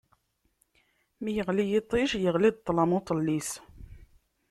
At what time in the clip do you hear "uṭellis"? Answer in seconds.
2.97-3.49